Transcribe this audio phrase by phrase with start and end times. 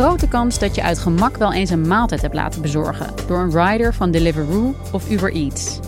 [0.00, 3.68] Grote kans dat je uit gemak wel eens een maaltijd hebt laten bezorgen door een
[3.68, 5.80] rider van Deliveroo of Uber Eats.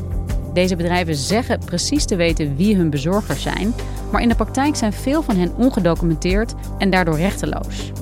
[0.53, 3.75] Deze bedrijven zeggen precies te weten wie hun bezorgers zijn,
[4.11, 7.93] maar in de praktijk zijn veel van hen ongedocumenteerd en daardoor rechteloos.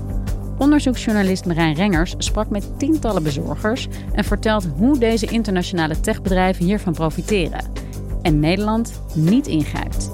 [0.59, 7.65] Onderzoeksjournalist Marijn Rengers sprak met tientallen bezorgers en vertelt hoe deze internationale techbedrijven hiervan profiteren.
[8.23, 10.11] En Nederland niet ingrijpt.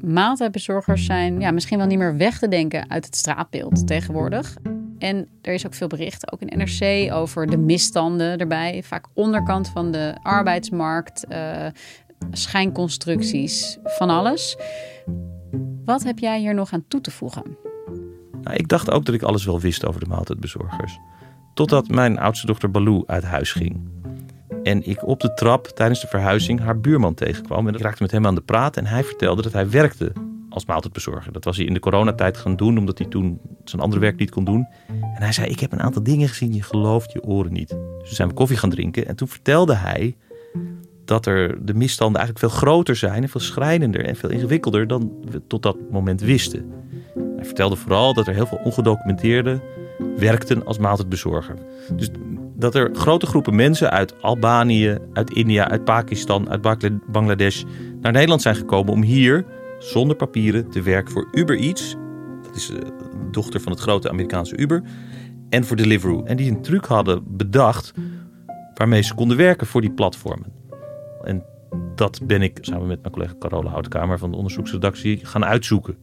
[0.00, 4.56] Maaltijdbezorgers zijn ja, misschien wel niet meer weg te denken uit het straatbeeld tegenwoordig.
[4.98, 8.82] En er is ook veel bericht, ook in NRC, over de misstanden erbij.
[8.82, 11.66] Vaak onderkant van de arbeidsmarkt, uh,
[12.30, 14.56] schijnconstructies, van alles.
[15.84, 17.56] Wat heb jij hier nog aan toe te voegen?
[18.42, 20.98] Nou, ik dacht ook dat ik alles wel wist over de maaltijdbezorgers.
[21.54, 23.88] Totdat mijn oudste dochter Baloo uit huis ging.
[24.66, 27.68] En ik op de trap tijdens de verhuizing haar buurman tegenkwam.
[27.68, 28.76] En ik raakte met hem aan de praat.
[28.76, 30.12] En hij vertelde dat hij werkte
[30.48, 31.32] als maaltijdbezorger.
[31.32, 34.30] Dat was hij in de coronatijd gaan doen, omdat hij toen zijn andere werk niet
[34.30, 34.66] kon doen.
[34.88, 37.68] En hij zei, ik heb een aantal dingen gezien, je gelooft je oren niet.
[37.68, 39.06] Dus we zijn we koffie gaan drinken.
[39.06, 40.16] En toen vertelde hij
[41.04, 43.22] dat er de misstanden eigenlijk veel groter zijn...
[43.22, 46.72] en veel schrijnender en veel ingewikkelder dan we tot dat moment wisten.
[47.36, 49.62] Hij vertelde vooral dat er heel veel ongedocumenteerden
[50.16, 51.54] werkten als maaltijdbezorger.
[51.92, 52.10] Dus
[52.56, 56.62] dat er grote groepen mensen uit Albanië, uit India, uit Pakistan, uit
[57.06, 57.62] Bangladesh
[58.00, 59.44] naar Nederland zijn gekomen om hier
[59.78, 61.96] zonder papieren te werken voor Uber Eats.
[62.42, 62.90] Dat is de eh,
[63.30, 64.82] dochter van het grote Amerikaanse Uber.
[65.48, 66.24] En voor Deliveroo.
[66.24, 67.92] En die een truc hadden bedacht
[68.74, 70.52] waarmee ze konden werken voor die platformen.
[71.24, 71.44] En
[71.94, 75.96] dat ben ik samen met mijn collega Carola Houtkamer van de onderzoeksredactie gaan uitzoeken.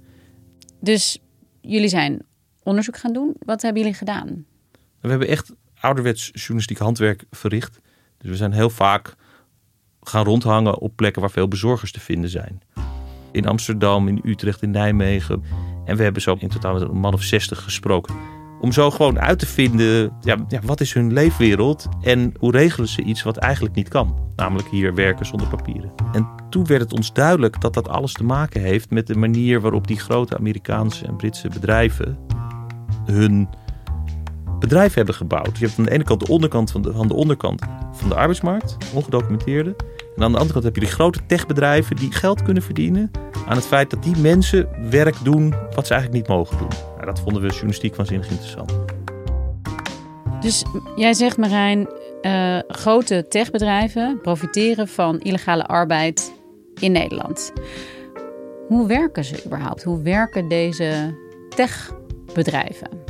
[0.79, 1.19] Dus
[1.61, 2.25] jullie zijn
[2.63, 3.35] onderzoek gaan doen.
[3.39, 4.45] Wat hebben jullie gedaan?
[5.01, 5.53] We hebben echt
[5.83, 7.79] ouderwets journalistiek handwerk verricht.
[8.17, 9.15] Dus we zijn heel vaak
[10.01, 12.61] gaan rondhangen op plekken waar veel bezorgers te vinden zijn.
[13.31, 15.43] In Amsterdam, in Utrecht, in Nijmegen.
[15.85, 18.15] En we hebben zo in totaal met een man of zestig gesproken.
[18.61, 22.87] Om zo gewoon uit te vinden, ja, ja, wat is hun leefwereld en hoe regelen
[22.87, 24.31] ze iets wat eigenlijk niet kan.
[24.35, 25.91] Namelijk hier werken zonder papieren.
[26.11, 29.61] En toen werd het ons duidelijk dat dat alles te maken heeft met de manier
[29.61, 32.17] waarop die grote Amerikaanse en Britse bedrijven
[33.05, 33.49] hun
[34.63, 35.57] bedrijf hebben gebouwd.
[35.57, 38.15] Je hebt aan de ene kant de onderkant van de, van de onderkant van de
[38.15, 39.75] arbeidsmarkt, ongedocumenteerde.
[40.15, 43.11] En aan de andere kant heb je die grote techbedrijven die geld kunnen verdienen
[43.47, 46.67] aan het feit dat die mensen werk doen wat ze eigenlijk niet mogen doen.
[46.93, 48.73] Nou, dat vonden we journalistiek waanzinnig interessant.
[50.41, 50.63] Dus
[50.95, 51.89] jij zegt Marijn,
[52.21, 56.33] uh, grote techbedrijven profiteren van illegale arbeid
[56.79, 57.53] in Nederland.
[58.67, 59.83] Hoe werken ze überhaupt?
[59.83, 61.15] Hoe werken deze
[61.49, 63.02] techbedrijven?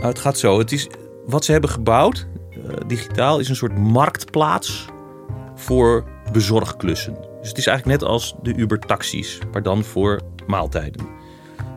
[0.00, 0.58] Het gaat zo.
[0.58, 0.88] Het is,
[1.26, 4.86] wat ze hebben gebouwd, uh, digitaal, is een soort marktplaats
[5.54, 7.14] voor bezorgklussen.
[7.40, 11.06] Dus het is eigenlijk net als de Uber-taxis, maar dan voor maaltijden.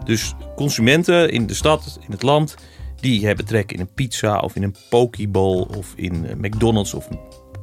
[0.05, 2.55] Dus consumenten in de stad, in het land,
[2.95, 7.07] die hebben trek in een pizza of in een pokeball of in eh, McDonald's of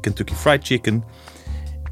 [0.00, 1.05] Kentucky Fried Chicken.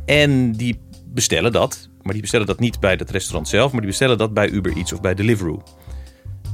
[0.05, 3.91] En die bestellen dat, maar die bestellen dat niet bij het restaurant zelf, maar die
[3.91, 5.63] bestellen dat bij Uber Eats of bij Deliveroo.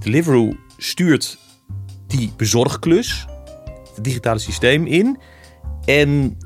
[0.00, 1.38] Deliveroo stuurt
[2.16, 3.26] die bezorgklus,
[3.94, 5.18] het digitale systeem in
[5.84, 6.38] en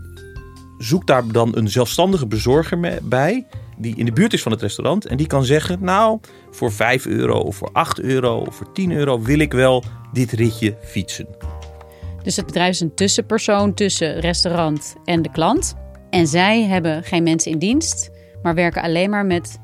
[0.78, 3.46] zoek daar dan een zelfstandige bezorger bij.
[3.78, 5.06] Die in de buurt is van het restaurant.
[5.06, 6.20] En die kan zeggen: Nou,
[6.50, 10.32] voor 5 euro of voor 8 euro of voor 10 euro wil ik wel dit
[10.32, 11.26] ritje fietsen.
[12.22, 15.74] Dus het bedrijf is een tussenpersoon tussen restaurant en de klant.
[16.10, 18.10] En zij hebben geen mensen in dienst,
[18.42, 19.58] maar werken alleen maar met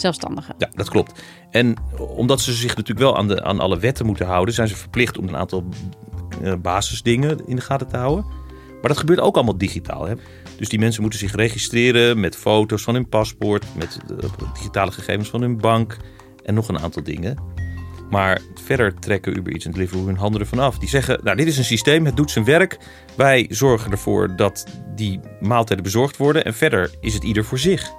[0.00, 0.54] zelfstandigen.
[0.58, 1.22] Ja, dat klopt.
[1.50, 4.76] En omdat ze zich natuurlijk wel aan, de, aan alle wetten moeten houden, zijn ze
[4.76, 5.64] verplicht om een aantal
[6.42, 8.24] uh, basisdingen in de gaten te houden.
[8.80, 10.06] Maar dat gebeurt ook allemaal digitaal.
[10.06, 10.14] Hè?
[10.56, 13.98] Dus die mensen moeten zich registreren met foto's van hun paspoort, met
[14.54, 15.96] digitale gegevens van hun bank
[16.44, 17.36] en nog een aantal dingen.
[18.10, 20.78] Maar verder trekken Uber Eats en Deliveroo hun handen ervan af.
[20.78, 22.78] Die zeggen, nou dit is een systeem, het doet zijn werk.
[23.16, 26.44] Wij zorgen ervoor dat die maaltijden bezorgd worden.
[26.44, 27.90] En verder is het ieder voor zich.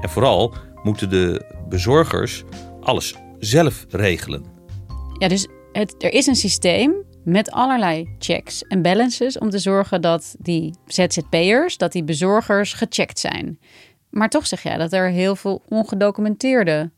[0.00, 2.44] En vooral moeten de bezorgers
[2.80, 4.44] alles zelf regelen.
[5.18, 6.94] Ja, dus het, er is een systeem
[7.24, 13.18] met allerlei checks en balances om te zorgen dat die ZZP'ers, dat die bezorgers gecheckt
[13.18, 13.58] zijn.
[14.10, 16.90] Maar toch zeg jij dat er heel veel ongedocumenteerde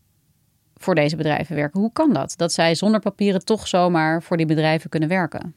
[0.74, 1.80] voor deze bedrijven werken.
[1.80, 2.34] Hoe kan dat?
[2.36, 5.54] Dat zij zonder papieren toch zomaar voor die bedrijven kunnen werken?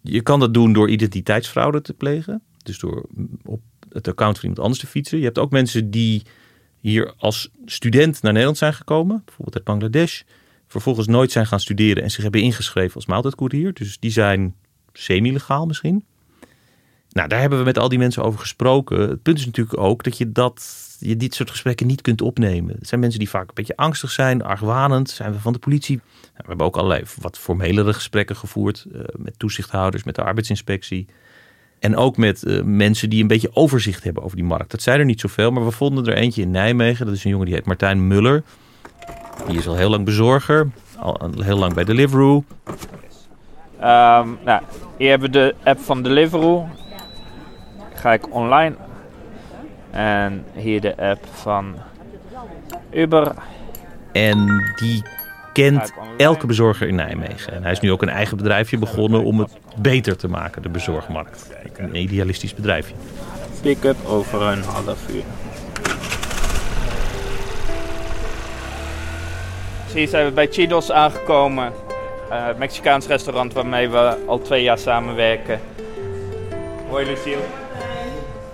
[0.00, 2.42] Je kan dat doen door identiteitsfraude te plegen.
[2.62, 3.06] Dus door
[3.44, 5.18] op het account van iemand anders te fietsen.
[5.18, 6.22] Je hebt ook mensen die
[6.80, 10.22] hier als student naar Nederland zijn gekomen, bijvoorbeeld uit Bangladesh,
[10.66, 13.72] vervolgens nooit zijn gaan studeren en zich hebben ingeschreven als maaltijdcourier.
[13.72, 14.54] Dus die zijn
[14.92, 16.04] semi-legaal misschien.
[17.10, 19.00] Nou, daar hebben we met al die mensen over gesproken.
[19.00, 22.76] Het punt is natuurlijk ook dat je dat je dit soort gesprekken niet kunt opnemen.
[22.78, 25.10] Het zijn mensen die vaak een beetje angstig zijn, argwanend.
[25.10, 25.96] Zijn we van de politie?
[25.96, 31.06] Nou, we hebben ook allerlei wat formelere gesprekken gevoerd uh, met toezichthouders, met de arbeidsinspectie.
[31.78, 34.70] En ook met uh, mensen die een beetje overzicht hebben over die markt.
[34.70, 37.06] Dat zijn er niet zoveel, maar we vonden er eentje in Nijmegen.
[37.06, 38.42] Dat is een jongen die heet Martijn Muller.
[39.46, 40.68] Die is al heel lang bezorger,
[40.98, 42.44] al heel lang bij Deliveroo.
[43.80, 44.62] Um, nou,
[44.96, 46.68] hier hebben we de app van Deliveroo.
[47.94, 48.74] Ga ik online
[49.90, 51.74] en hier de app van
[52.90, 53.34] Uber.
[54.12, 54.46] En
[54.76, 55.02] die
[55.62, 57.52] kent elke bezorger in Nijmegen.
[57.52, 60.68] En hij is nu ook een eigen bedrijfje begonnen om het beter te maken, de
[60.68, 61.50] bezorgmarkt.
[61.76, 62.94] Een idealistisch bedrijfje.
[63.62, 65.22] Pick-up over een half uur.
[69.92, 71.72] Hier zijn we bij Chidos aangekomen.
[72.30, 75.60] Uh, Mexicaans restaurant waarmee we al twee jaar samenwerken.
[76.88, 77.44] Hoi Lucille.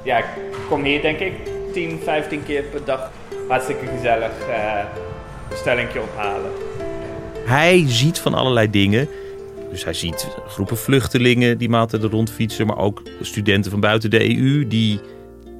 [0.03, 0.25] Ja, ik
[0.69, 1.33] kom hier denk ik
[1.73, 3.11] 10, 15 keer per dag.
[3.49, 4.85] Hartstikke gezellig uh,
[5.49, 6.72] bestellingje ophalen.
[7.45, 9.09] Hij ziet van allerlei dingen.
[9.71, 14.67] Dus hij ziet groepen vluchtelingen die maaltijden rondfietsen, maar ook studenten van buiten de EU
[14.69, 15.01] die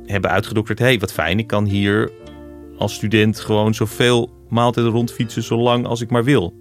[0.07, 2.11] hebben uitgedokterd: hé, hey, wat fijn, ik kan hier
[2.79, 6.61] als student gewoon zoveel maaltijden rondfietsen zolang als ik maar wil.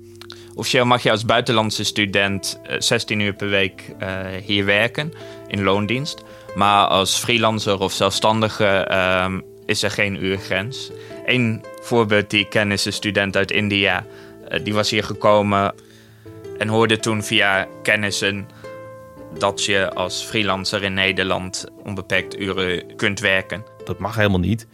[0.56, 4.07] Officieel mag je als buitenlandse student 16 eh, uur per week uh,
[4.45, 5.13] hier werken
[5.47, 6.24] in loondienst.
[6.56, 8.91] Maar als freelancer of zelfstandige
[9.25, 10.91] um, is er geen uurgrens.
[11.25, 14.06] Een voorbeeld die ik ken is een student uit India.
[14.51, 15.74] Uh, die was hier gekomen
[16.57, 18.48] en hoorde toen via kennissen
[19.38, 23.65] dat je als freelancer in Nederland onbeperkt uren kunt werken.
[23.86, 24.68] Dat mag helemaal niet,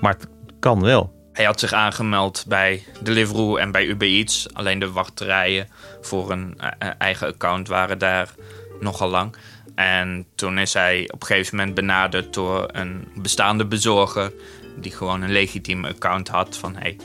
[0.00, 1.20] maar het kan wel.
[1.32, 4.54] Hij had zich aangemeld bij Deliveroo en bij Uber Eats.
[4.54, 5.68] Alleen de wachtrijen
[6.00, 8.34] voor een eh, eigen account waren daar
[8.80, 9.36] nogal lang.
[9.74, 14.32] En toen is hij op een gegeven moment benaderd door een bestaande bezorger.
[14.76, 16.56] Die gewoon een legitiem account had.
[16.56, 16.96] Van hey,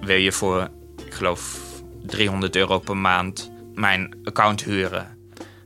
[0.00, 0.68] wil je voor,
[1.14, 1.60] geloof,
[2.06, 5.06] 300 euro per maand mijn account huren?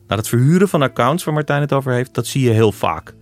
[0.06, 3.14] Nou, het verhuren van accounts waar Martijn het over heeft, dat zie je heel vaak.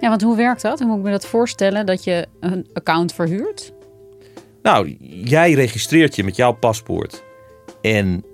[0.00, 0.78] Ja, want hoe werkt dat?
[0.78, 3.72] Hoe moet ik me dat voorstellen dat je een account verhuurt?
[4.62, 7.24] Nou, jij registreert je met jouw paspoort
[7.80, 8.24] en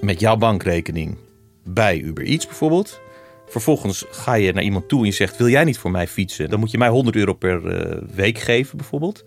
[0.00, 1.16] met jouw bankrekening
[1.64, 3.00] bij Uber Eats bijvoorbeeld.
[3.46, 6.50] Vervolgens ga je naar iemand toe en je zegt: Wil jij niet voor mij fietsen?
[6.50, 9.24] Dan moet je mij 100 euro per uh, week geven, bijvoorbeeld.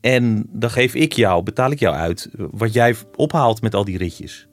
[0.00, 3.98] En dan geef ik jou, betaal ik jou uit wat jij ophaalt met al die
[3.98, 4.46] ritjes.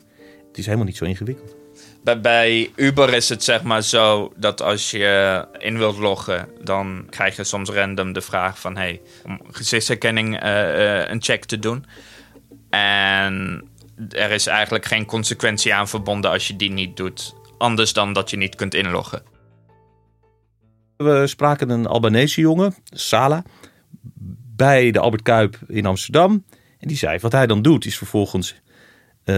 [0.47, 1.55] Het is helemaal niet zo ingewikkeld.
[2.03, 7.07] Bij, bij Uber is het zeg maar zo dat als je in wilt loggen, dan
[7.09, 11.59] krijg je soms random de vraag van hey, om gezichtsherkenning uh, uh, een check te
[11.59, 11.85] doen.
[12.69, 13.63] En
[14.09, 17.35] er is eigenlijk geen consequentie aan verbonden als je die niet doet.
[17.57, 19.21] Anders dan dat je niet kunt inloggen.
[20.97, 23.43] We spraken een Albanese jongen, Sala,
[24.57, 26.43] bij de Albert Kuip in Amsterdam.
[26.79, 28.57] En die zei: wat hij dan doet, is vervolgens uh,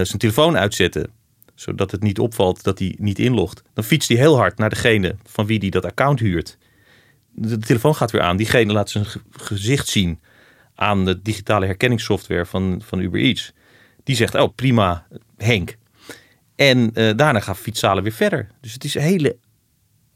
[0.02, 1.10] zijn telefoon uitzetten.
[1.54, 3.62] Zodat het niet opvalt dat hij niet inlogt.
[3.74, 6.58] Dan fietst hij heel hard naar degene van wie hij dat account huurt.
[7.32, 8.36] De telefoon gaat weer aan.
[8.36, 10.20] Diegene laat zijn gezicht zien
[10.74, 13.52] aan de digitale herkenningssoftware van, van Uber Eats.
[14.04, 15.76] Die zegt: Oh, prima, Henk.
[16.56, 18.48] En uh, daarna gaat fietszalen weer verder.
[18.60, 19.36] Dus het is een hele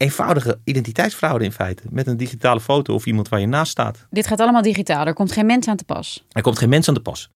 [0.05, 1.83] eenvoudige identiteitsfraude in feite.
[1.89, 4.07] Met een digitale foto of iemand waar je naast staat.
[4.09, 5.05] Dit gaat allemaal digitaal.
[5.05, 6.25] Er komt geen mens aan te pas.
[6.31, 7.29] Er komt geen mens aan te pas.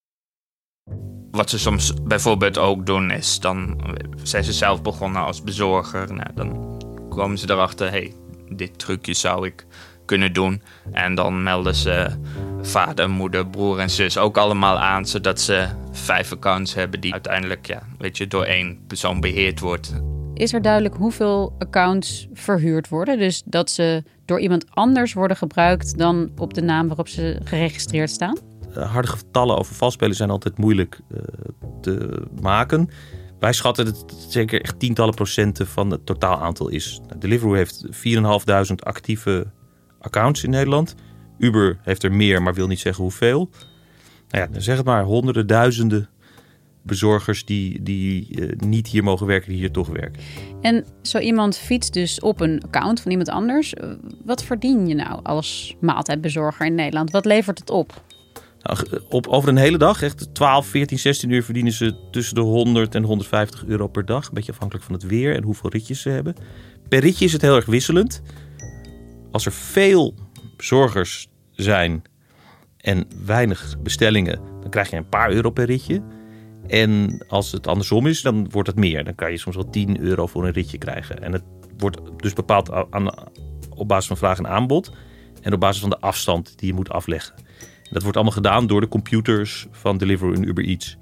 [1.31, 3.81] Wat ze soms bijvoorbeeld ook doen is, dan
[4.23, 6.13] zijn ze zelf begonnen als bezorger.
[6.13, 6.77] Nou, dan
[7.09, 8.13] komen ze erachter, hey,
[8.49, 9.65] dit trucje zou ik
[10.05, 10.61] kunnen doen.
[10.91, 12.09] En dan melden ze
[12.61, 17.67] vader, moeder, broer en zus ook allemaal aan, zodat ze vijf accounts hebben die uiteindelijk
[17.67, 19.93] ja, weet je, door één persoon beheerd wordt.
[20.39, 23.17] Is er duidelijk hoeveel accounts verhuurd worden?
[23.17, 28.09] Dus dat ze door iemand anders worden gebruikt dan op de naam waarop ze geregistreerd
[28.09, 28.37] staan?
[28.69, 31.19] Uh, harde getallen over valspelen zijn altijd moeilijk uh,
[31.81, 32.89] te maken.
[33.39, 36.99] Wij schatten dat het zeker echt tientallen procenten van het totaal aantal is.
[37.07, 39.47] Nou, Deliveroo heeft 4.500 actieve
[39.99, 40.95] accounts in Nederland.
[41.37, 43.49] Uber heeft er meer, maar wil niet zeggen hoeveel.
[44.29, 46.09] Nou ja, zeg het maar, honderden, duizenden
[46.89, 50.21] bezorgers die, die uh, niet hier mogen werken, die hier toch werken.
[50.61, 53.73] En zo iemand fietst dus op een account van iemand anders.
[54.25, 57.11] Wat verdien je nou als maaltijdbezorger in Nederland?
[57.11, 58.03] Wat levert het op?
[58.61, 62.41] Nou, op, over een hele dag, echt 12, 14, 16 uur, verdienen ze tussen de
[62.41, 64.27] 100 en 150 euro per dag.
[64.27, 66.35] Een beetje afhankelijk van het weer en hoeveel ritjes ze hebben.
[66.89, 68.21] Per ritje is het heel erg wisselend.
[69.31, 70.13] Als er veel
[70.57, 72.01] bezorgers zijn
[72.77, 76.01] en weinig bestellingen, dan krijg je een paar euro per ritje.
[76.69, 79.03] En als het andersom is, dan wordt het meer.
[79.03, 81.23] Dan kan je soms wel 10 euro voor een ritje krijgen.
[81.23, 81.43] En het
[81.77, 83.13] wordt dus bepaald aan,
[83.75, 84.91] op basis van vraag en aanbod.
[85.41, 87.33] En op basis van de afstand die je moet afleggen.
[87.91, 90.97] Dat wordt allemaal gedaan door de computers van Deliveroo en Uber Eats.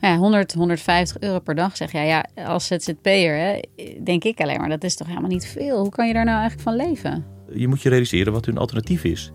[0.00, 2.06] Ja, 100, 150 euro per dag zeg jij.
[2.06, 3.60] Ja, als ZZP'er hè,
[4.04, 5.80] denk ik alleen maar, dat is toch helemaal niet veel.
[5.80, 7.24] Hoe kan je daar nou eigenlijk van leven?
[7.52, 9.30] Je moet je realiseren wat hun alternatief is.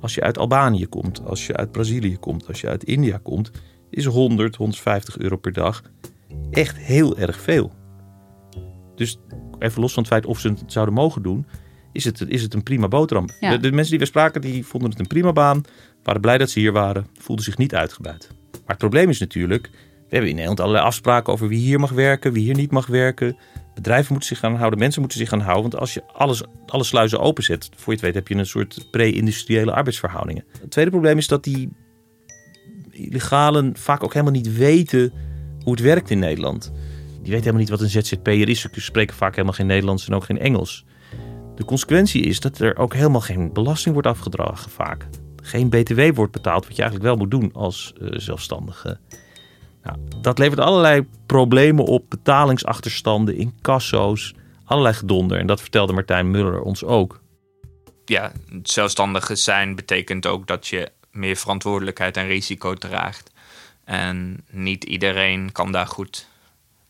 [0.00, 3.50] Als je uit Albanië komt, als je uit Brazilië komt, als je uit India komt,
[3.90, 5.82] is 100, 150 euro per dag
[6.50, 7.72] echt heel erg veel.
[8.94, 9.18] Dus
[9.58, 11.46] even los van het feit of ze het zouden mogen doen,
[11.92, 13.26] is het, is het een prima boterham.
[13.40, 15.62] De, de, mensen die we spraken, die vonden het een prima baan,
[16.02, 18.28] waren blij dat ze hier waren, voelden zich niet uitgebuit.
[18.52, 21.90] Maar het probleem is natuurlijk, we hebben in Nederland allerlei afspraken over wie hier mag
[21.90, 23.36] werken, wie hier niet mag werken.
[23.74, 25.62] Bedrijven moeten zich gaan houden, mensen moeten zich gaan houden.
[25.62, 28.86] Want als je alles, alle sluizen openzet, voor je het weet heb je een soort
[28.90, 30.44] pre-industriële arbeidsverhoudingen.
[30.60, 31.68] Het tweede probleem is dat die
[33.06, 35.12] illegalen vaak ook helemaal niet weten
[35.62, 36.72] hoe het werkt in Nederland.
[37.22, 38.60] Die weten helemaal niet wat een ZZP'er is.
[38.60, 40.84] Ze spreken vaak helemaal geen Nederlands en ook geen Engels.
[41.54, 45.06] De consequentie is dat er ook helemaal geen belasting wordt afgedragen vaak.
[45.42, 48.98] Geen btw wordt betaald, wat je eigenlijk wel moet doen als uh, zelfstandige.
[49.82, 55.38] Nou, dat levert allerlei problemen op, betalingsachterstanden, incasso's, allerlei gedonder.
[55.38, 57.20] En dat vertelde Martijn Muller ons ook.
[58.04, 63.30] Ja, zelfstandige zijn betekent ook dat je meer verantwoordelijkheid en risico draagt.
[63.84, 66.26] En niet iedereen kan daar goed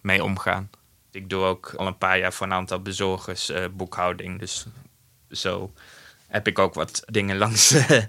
[0.01, 0.71] mee omgaan.
[1.11, 4.39] Ik doe ook al een paar jaar voor een aantal bezorgers uh, boekhouding.
[4.39, 4.67] Dus
[5.31, 5.73] zo
[6.27, 8.03] heb ik ook wat dingen langs, uh,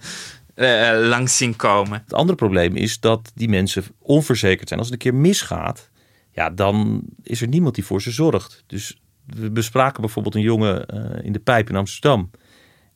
[1.14, 2.02] langs zien komen.
[2.04, 4.80] Het andere probleem is dat die mensen onverzekerd zijn.
[4.80, 5.90] Als het een keer misgaat,
[6.32, 8.64] ja, dan is er niemand die voor ze zorgt.
[8.68, 10.86] Dus we bespraken bijvoorbeeld een jongen
[11.24, 12.30] in de pijp in Amsterdam.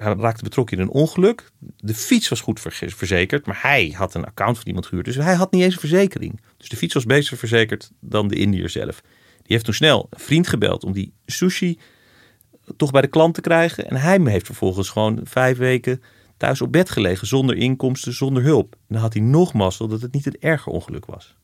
[0.04, 1.52] Hij raakte betrokken in een ongeluk.
[1.78, 5.06] De fiets was goed verzekerd, maar hij had een account van iemand gehuurd.
[5.06, 6.42] Dus hij had niet eens een verzekering.
[6.58, 9.02] Dus de fiets was beter verzekerd dan de Indiër zelf.
[9.36, 11.80] Die heeft toen snel een vriend gebeld om die sushi
[12.78, 13.90] toch bij de klant te krijgen.
[13.90, 16.02] En hij heeft vervolgens gewoon vijf weken
[16.38, 18.74] thuis op bed gelegen zonder inkomsten, zonder hulp.
[18.74, 21.36] En dan had hij nog mazzel dat het niet een erger ongeluk was.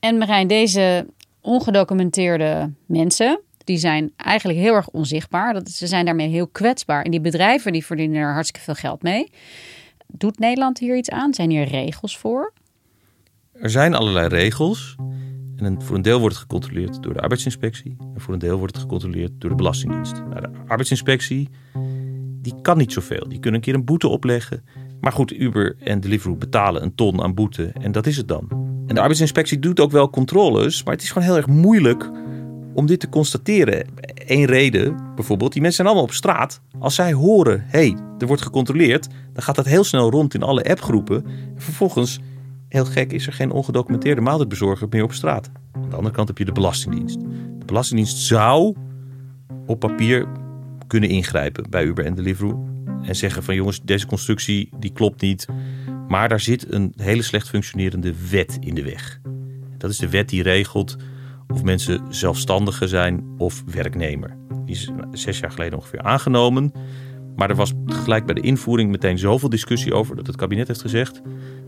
[0.00, 1.06] En Marijn, deze
[1.40, 5.54] ongedocumenteerde mensen, die zijn eigenlijk heel erg onzichtbaar.
[5.54, 7.02] Dat, ze zijn daarmee heel kwetsbaar.
[7.02, 9.30] En die bedrijven die verdienen er hartstikke veel geld mee.
[10.06, 11.34] Doet Nederland hier iets aan?
[11.34, 12.52] Zijn hier regels voor?
[13.52, 14.96] Er zijn allerlei regels.
[15.56, 17.96] En voor een deel wordt het gecontroleerd door de arbeidsinspectie.
[18.14, 20.12] En voor een deel wordt het gecontroleerd door de Belastingdienst.
[20.14, 21.48] Nou, de arbeidsinspectie
[22.42, 23.28] die kan niet zoveel.
[23.28, 24.64] Die kunnen een keer een boete opleggen.
[25.00, 27.72] Maar goed, Uber en Deliveroo betalen een ton aan boete.
[27.80, 28.48] En dat is het dan.
[28.86, 30.84] En de arbeidsinspectie doet ook wel controles.
[30.84, 32.10] Maar het is gewoon heel erg moeilijk
[32.74, 33.86] om dit te constateren.
[34.14, 36.60] Eén reden bijvoorbeeld, die mensen zijn allemaal op straat.
[36.78, 40.42] Als zij horen, hé, hey, er wordt gecontroleerd, dan gaat dat heel snel rond in
[40.42, 41.24] alle appgroepen.
[41.26, 42.20] En vervolgens,
[42.68, 45.50] heel gek, is er geen ongedocumenteerde maaltijdbezorger meer op straat.
[45.72, 47.20] Aan de andere kant heb je de Belastingdienst.
[47.58, 48.76] De Belastingdienst zou
[49.66, 50.26] op papier
[50.86, 52.70] kunnen ingrijpen bij Uber en Deliveroo.
[53.02, 55.46] En zeggen van jongens, deze constructie die klopt niet.
[56.08, 59.20] Maar daar zit een hele slecht functionerende wet in de weg.
[59.78, 60.96] Dat is de wet die regelt
[61.52, 64.36] of mensen zelfstandigen zijn of werknemer.
[64.64, 66.72] Die is zes jaar geleden ongeveer aangenomen.
[67.36, 70.80] Maar er was gelijk bij de invoering meteen zoveel discussie over dat het kabinet heeft
[70.80, 71.20] gezegd: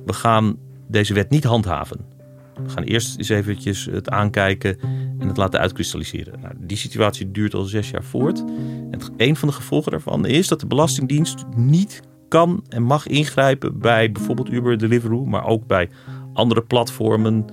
[0.05, 0.57] we gaan
[0.89, 2.01] deze wet niet handhaven.
[2.63, 4.79] We gaan eerst eens eventjes het aankijken
[5.19, 6.41] en het laten uitkristalliseren.
[6.41, 8.45] Nou, die situatie duurt al zes jaar voort.
[8.91, 13.79] En een van de gevolgen daarvan is dat de Belastingdienst niet kan en mag ingrijpen
[13.79, 15.89] bij bijvoorbeeld Uber, Deliveroo, maar ook bij
[16.33, 17.45] andere platformen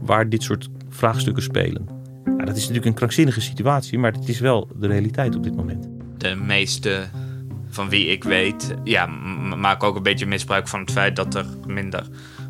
[0.00, 0.68] waar dit soort
[1.00, 1.88] vraagstukken spelen.
[2.24, 5.56] Ja, dat is natuurlijk een krankzinnige situatie, maar het is wel de realiteit op dit
[5.56, 5.88] moment.
[6.16, 7.08] De meeste
[7.68, 9.06] van wie ik weet, ja,
[9.56, 12.06] maak ook een beetje misbruik van het feit dat er minder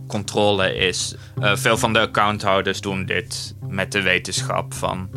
[0.06, 1.14] controle is.
[1.38, 5.08] Uh, veel van de accounthouders doen dit met de wetenschap van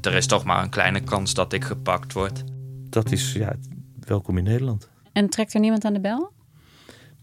[0.00, 2.44] er is toch maar een kleine kans dat ik gepakt word.
[2.90, 3.54] Dat is ja,
[4.06, 4.88] welkom in Nederland.
[5.12, 6.32] En trekt er niemand aan de bel?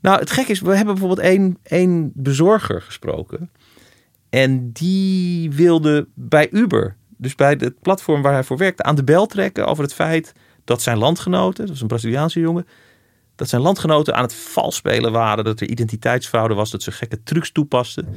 [0.02, 3.50] Nou, het gek is, we hebben bijvoorbeeld één, één bezorger gesproken.
[4.30, 9.04] En die wilde bij Uber, dus bij het platform waar hij voor werkte, aan de
[9.04, 10.34] bel trekken over het feit
[10.64, 12.66] dat zijn landgenoten, dat was een Braziliaanse jongen,
[13.36, 17.24] dat zijn landgenoten aan het vals spelen waren, dat er identiteitsfraude was, dat ze gekke
[17.24, 18.08] trucs toepasten,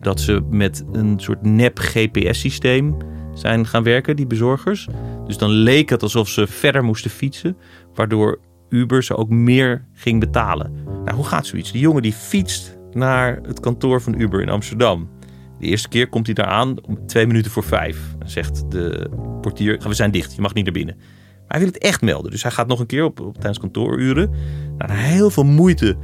[0.00, 2.96] dat ze met een soort nep GPS-systeem
[3.34, 4.88] zijn gaan werken, die bezorgers.
[5.26, 7.56] Dus dan leek het alsof ze verder moesten fietsen,
[7.94, 10.72] waardoor Uber ze ook meer ging betalen.
[11.04, 11.72] Nou, hoe gaat zoiets?
[11.72, 15.08] Die jongen die fietst naar het kantoor van Uber in Amsterdam.
[15.58, 18.14] De eerste keer komt hij daar aan om twee minuten voor vijf.
[18.18, 20.96] Dan zegt de portier, we zijn dicht, je mag niet naar binnen.
[20.96, 22.30] Maar hij wil het echt melden.
[22.30, 24.30] Dus hij gaat nog een keer op, op tijdens kantooruren.
[24.78, 25.96] Nou, na heel veel moeite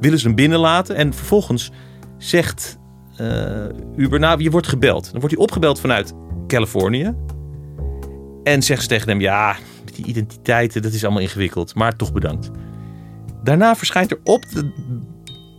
[0.00, 0.96] willen ze hem binnenlaten.
[0.96, 1.70] En vervolgens
[2.18, 2.78] zegt
[3.20, 3.64] uh,
[3.96, 5.10] Uber, nou, je wordt gebeld.
[5.10, 6.14] Dan wordt hij opgebeld vanuit
[6.46, 7.14] Californië.
[8.42, 9.56] En zeggen ze tegen hem, ja,
[9.94, 11.74] die identiteiten, dat is allemaal ingewikkeld.
[11.74, 12.50] Maar toch bedankt.
[13.42, 14.64] Daarna verschijnt er op het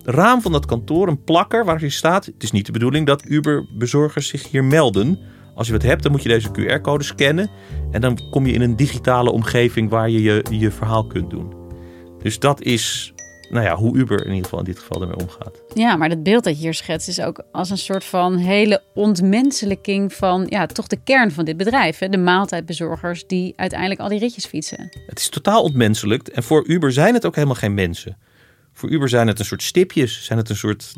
[0.05, 2.25] raam van dat kantoor een plakker waar staat.
[2.25, 5.20] Het is niet de bedoeling dat Uber-bezorgers zich hier melden.
[5.55, 7.50] Als je wat hebt, dan moet je deze QR-code scannen.
[7.91, 11.53] En dan kom je in een digitale omgeving waar je je, je verhaal kunt doen.
[12.22, 13.13] Dus dat is
[13.51, 15.62] nou ja, hoe Uber in ieder geval in dit geval ermee omgaat.
[15.74, 18.81] Ja, maar dat beeld dat je hier schetst is ook als een soort van hele
[18.93, 21.98] ontmenselijking van ja, toch de kern van dit bedrijf.
[21.98, 22.10] Hè?
[22.10, 24.89] De maaltijdbezorgers die uiteindelijk al die ritjes fietsen.
[25.08, 26.31] Het is totaal ontmenselijkt.
[26.31, 28.17] En voor Uber zijn het ook helemaal geen mensen.
[28.81, 30.95] Voor Uber zijn het een soort stipjes, zijn het een soort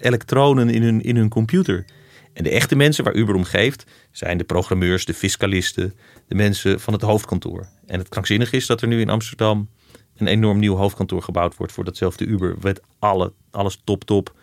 [0.00, 1.84] elektronen in hun, in hun computer.
[2.32, 5.94] En de echte mensen waar Uber om geeft, zijn de programmeurs, de fiscalisten,
[6.28, 7.68] de mensen van het hoofdkantoor.
[7.86, 9.68] En het krankzinnige is dat er nu in Amsterdam
[10.16, 12.56] een enorm nieuw hoofdkantoor gebouwd wordt voor datzelfde Uber.
[12.62, 14.34] Met alle, alles top, top.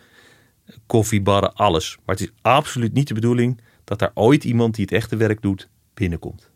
[0.86, 1.96] Koffiebarren, alles.
[2.04, 5.42] Maar het is absoluut niet de bedoeling dat daar ooit iemand die het echte werk
[5.42, 6.50] doet binnenkomt.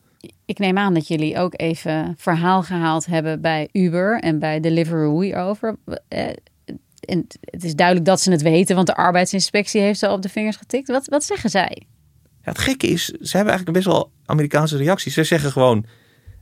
[0.45, 5.21] Ik neem aan dat jullie ook even verhaal gehaald hebben bij Uber en bij Deliveroo
[5.21, 5.77] hierover.
[6.09, 6.29] Eh,
[7.01, 10.29] en het is duidelijk dat ze het weten, want de arbeidsinspectie heeft ze op de
[10.29, 10.89] vingers getikt.
[10.89, 11.87] Wat, wat zeggen zij?
[12.43, 15.15] Ja, het gekke is, ze hebben eigenlijk best wel Amerikaanse reacties.
[15.15, 15.87] Ze zeggen gewoon,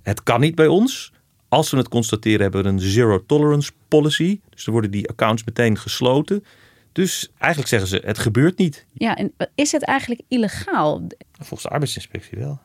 [0.02, 1.12] het kan niet bij ons.
[1.48, 4.40] Als we het constateren, hebben we een zero tolerance policy.
[4.50, 6.44] Dus dan worden die accounts meteen gesloten.
[6.92, 8.86] Dus eigenlijk zeggen ze, het gebeurt niet.
[8.92, 11.06] Ja, en is het eigenlijk illegaal?
[11.32, 12.60] Volgens de arbeidsinspectie wel.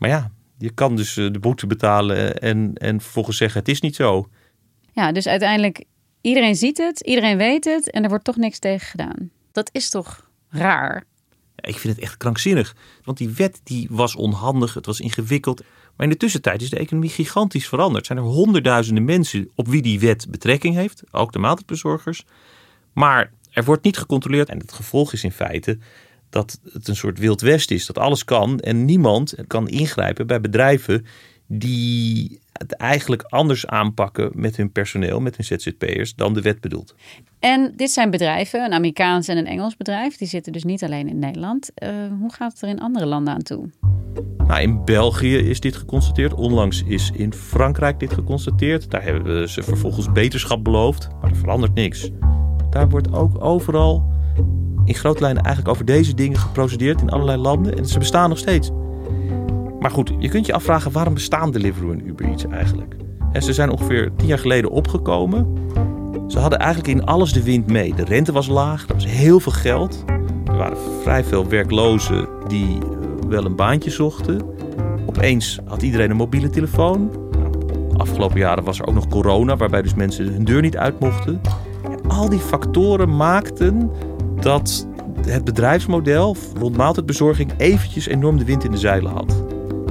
[0.00, 3.80] Maar ja, je kan dus eh, de boete betalen en, en vervolgens zeggen, het is
[3.80, 4.28] niet zo.
[4.92, 5.84] Ja, dus uiteindelijk,
[6.20, 9.30] iedereen ziet het, iedereen weet het en er wordt toch niks tegen gedaan.
[9.52, 11.04] Dat is toch raar?
[11.56, 12.76] Ja, ik vind het echt krankzinnig.
[13.04, 15.62] Want die wet die was onhandig, het was ingewikkeld.
[15.96, 18.06] Maar in de tussentijd is de economie gigantisch veranderd.
[18.06, 22.24] Zijn er honderdduizenden mensen op wie die wet betrekking heeft, ook de maaltijdbezorgers.
[22.92, 25.78] Maar er wordt niet gecontroleerd en het gevolg is in feite
[26.30, 30.40] dat het een soort wild west is, dat alles kan en niemand kan ingrijpen bij
[30.40, 31.06] bedrijven
[31.46, 36.94] die het eigenlijk anders aanpakken met hun personeel, met hun ZZP'ers, dan de wet bedoelt.
[37.38, 41.08] En dit zijn bedrijven, een Amerikaans en een Engels bedrijf, die zitten dus niet alleen
[41.08, 41.70] in Nederland.
[41.82, 41.88] Uh,
[42.20, 43.68] hoe gaat het er in andere landen aan toe?
[44.46, 46.34] Nou, in België is dit geconstateerd.
[46.34, 48.90] Onlangs is in Frankrijk dit geconstateerd.
[48.90, 52.10] Daar hebben ze vervolgens beterschap beloofd, maar er verandert niks.
[52.70, 54.19] Daar wordt ook overal
[54.84, 58.38] in grote lijnen eigenlijk over deze dingen geprocedeerd in allerlei landen en ze bestaan nog
[58.38, 58.70] steeds.
[59.80, 62.96] Maar goed, je kunt je afvragen waarom bestaan Deliveroo en Uber Eats eigenlijk?
[63.32, 65.54] En ze zijn ongeveer tien jaar geleden opgekomen.
[66.26, 67.94] Ze hadden eigenlijk in alles de wind mee.
[67.94, 70.04] De rente was laag, er was heel veel geld.
[70.44, 74.42] Er waren vrij veel werklozen die eh, wel een baantje zochten.
[75.06, 77.10] Opeens had iedereen een mobiele telefoon.
[77.38, 81.00] Nou, afgelopen jaren was er ook nog corona, waarbij dus mensen hun deur niet uit
[81.00, 81.40] mochten.
[81.82, 83.90] En al die factoren maakten
[84.40, 84.86] dat
[85.26, 89.44] het bedrijfsmodel rond maaltijdbezorging eventjes enorm de wind in de zeilen had.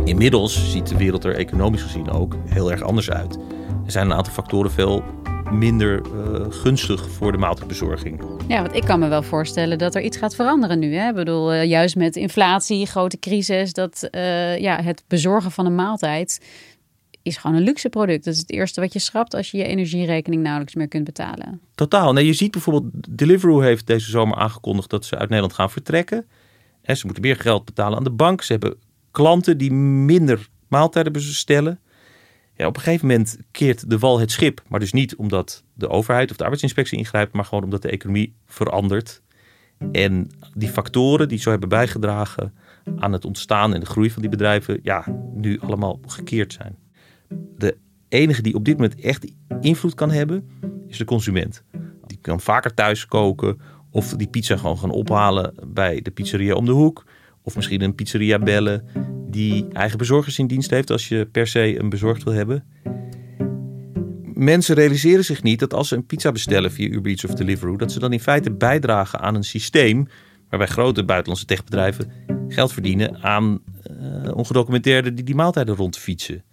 [0.04, 3.38] Inmiddels ziet de wereld er economisch gezien ook heel erg anders uit.
[3.86, 5.04] Er zijn een aantal factoren veel
[5.52, 8.22] minder uh, gunstig voor de maaltijdbezorging.
[8.48, 10.96] Ja, want ik kan me wel voorstellen dat er iets gaat veranderen nu.
[10.96, 11.10] Hè?
[11.10, 15.76] Ik bedoel, uh, juist met inflatie, grote crisis, dat uh, ja, het bezorgen van een
[15.76, 16.40] maaltijd
[17.22, 18.24] is gewoon een luxe product.
[18.24, 21.62] Dat is het eerste wat je schrapt als je je energierekening nauwelijks meer kunt betalen.
[21.76, 22.14] Totaal.
[22.14, 26.26] Nee, je ziet bijvoorbeeld, Deliveroo heeft deze zomer aangekondigd dat ze uit Nederland gaan vertrekken.
[26.82, 28.42] En ze moeten meer geld betalen aan de bank.
[28.42, 28.76] Ze hebben
[29.12, 31.80] klanten die minder maaltijden bestellen.
[32.56, 34.64] Ja, op een gegeven moment keert de wal het schip.
[34.68, 38.36] Maar dus niet omdat de overheid of de arbeidsinspectie ingrijpt, maar gewoon omdat de economie
[38.46, 39.22] verandert.
[39.92, 42.54] En die factoren die zo hebben bijgedragen
[42.98, 46.78] aan het ontstaan en de groei van die bedrijven, ja, nu allemaal gekeerd zijn.
[47.58, 47.78] De
[48.10, 50.50] enige die op dit moment echt invloed kan hebben,
[50.88, 51.64] is de consument.
[52.06, 53.60] Die kan vaker thuis koken
[53.92, 57.06] of die pizza gewoon gaan ophalen bij de pizzeria om de hoek.
[57.42, 58.86] Of misschien een pizzeria bellen
[59.30, 62.64] die eigen bezorgers in dienst heeft als je per se een bezorgd wil hebben.
[64.34, 67.78] Mensen realiseren zich niet dat als ze een pizza bestellen via Uber Eats of Deliveroo,
[67.78, 70.08] dat ze dan in feite bijdragen aan een systeem
[70.50, 72.12] waarbij grote buitenlandse techbedrijven
[72.48, 73.60] geld verdienen aan
[73.92, 76.44] uh, ongedocumenteerden die die maaltijden rondfietsen.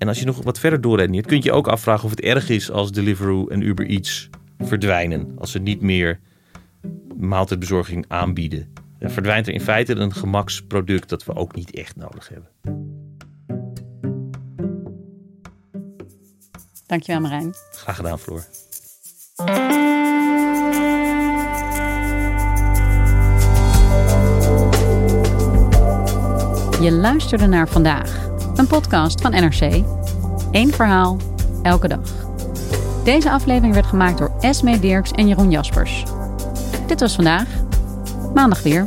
[0.00, 2.48] En als je nog wat verder doorredeneert, kun je je ook afvragen of het erg
[2.48, 5.32] is als Deliveroo en Uber Eats verdwijnen.
[5.38, 6.20] Als ze niet meer
[7.16, 8.72] maaltijdbezorging aanbieden.
[8.98, 12.48] Dan verdwijnt er in feite een gemaksproduct dat we ook niet echt nodig hebben.
[16.86, 17.54] Dankjewel Marijn.
[17.70, 18.44] Graag gedaan Floor.
[26.80, 29.82] Je luisterde naar vandaag, een podcast van NRC.
[30.50, 31.16] Eén verhaal,
[31.62, 32.00] elke dag.
[33.04, 36.04] Deze aflevering werd gemaakt door Esme Dirks en Jeroen Jaspers.
[36.86, 37.48] Dit was vandaag.
[38.34, 38.86] Maandag weer.